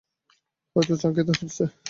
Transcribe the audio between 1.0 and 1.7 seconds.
চা খেতে গেছে।